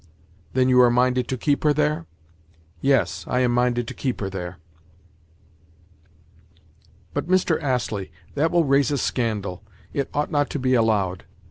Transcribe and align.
"Then 0.53 0.67
you 0.67 0.81
are 0.81 0.89
minded 0.89 1.27
to 1.27 1.37
keep 1.37 1.63
her 1.63 1.73
there?" 1.73 2.07
"Yes, 2.81 3.23
I 3.27 3.41
am 3.41 3.51
minded 3.51 3.87
to 3.87 3.93
keep 3.93 4.19
her 4.19 4.31
there." 4.31 4.57
"But, 7.13 7.27
Mr. 7.27 7.61
Astley, 7.61 8.11
that 8.33 8.49
will 8.49 8.65
raise 8.65 8.89
a 8.89 8.97
scandal. 8.97 9.61
It 9.93 10.09
ought 10.11 10.31
not 10.31 10.49
to 10.49 10.57
be 10.57 10.73
allowed. 10.73 11.25